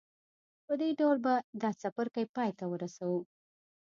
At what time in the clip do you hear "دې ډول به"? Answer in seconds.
0.79-1.33